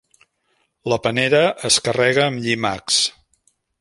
[0.93, 1.41] La panera
[1.71, 2.99] es carrega amb llimacs.